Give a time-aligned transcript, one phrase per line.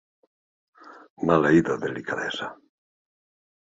[1.31, 2.51] Maleïda delicadesa.